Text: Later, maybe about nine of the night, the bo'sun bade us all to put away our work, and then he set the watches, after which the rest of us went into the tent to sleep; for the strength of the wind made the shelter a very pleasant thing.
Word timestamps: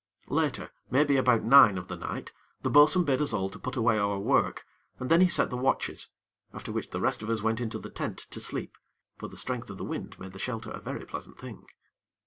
Later, 0.29 0.71
maybe 0.89 1.15
about 1.15 1.43
nine 1.43 1.77
of 1.77 1.87
the 1.87 1.95
night, 1.95 2.31
the 2.63 2.71
bo'sun 2.71 3.03
bade 3.03 3.21
us 3.21 3.33
all 3.33 3.51
to 3.51 3.59
put 3.59 3.75
away 3.75 3.99
our 3.99 4.17
work, 4.17 4.65
and 4.97 5.11
then 5.11 5.21
he 5.21 5.27
set 5.27 5.51
the 5.51 5.57
watches, 5.57 6.07
after 6.51 6.71
which 6.71 6.89
the 6.89 6.99
rest 6.99 7.21
of 7.21 7.29
us 7.29 7.43
went 7.43 7.61
into 7.61 7.77
the 7.77 7.91
tent 7.91 8.25
to 8.31 8.39
sleep; 8.39 8.79
for 9.17 9.27
the 9.27 9.37
strength 9.37 9.69
of 9.69 9.77
the 9.77 9.85
wind 9.85 10.19
made 10.19 10.31
the 10.31 10.39
shelter 10.39 10.71
a 10.71 10.79
very 10.79 11.05
pleasant 11.05 11.37
thing. 11.37 11.67